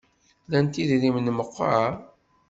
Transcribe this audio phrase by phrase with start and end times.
[0.51, 1.91] Lant idrimen meqqar?